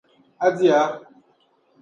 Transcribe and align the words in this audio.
A 0.39 0.47
diya? 0.59 0.81